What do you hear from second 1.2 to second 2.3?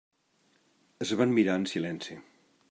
van mirar en silenci.